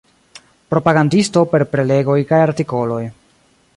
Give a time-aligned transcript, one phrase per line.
[0.73, 3.03] Propagandisto per prelegoj kaj artikoloj.